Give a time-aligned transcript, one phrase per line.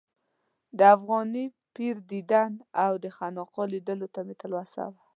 [0.77, 1.45] د افغاني
[1.75, 2.51] پیر دیدن
[2.83, 5.01] او د خانقا لیدلو ته مې تلوسه وه.